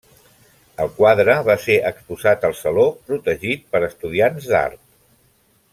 [0.85, 4.83] El quadre va ser exposat al Saló, protegit per estudiants d'art.